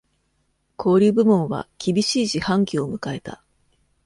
[0.77, 3.43] 小売部門は厳しい四半期を迎えた。